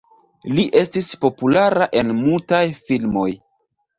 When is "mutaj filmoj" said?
2.21-3.29